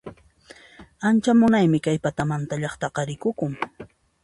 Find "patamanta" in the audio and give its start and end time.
2.03-2.55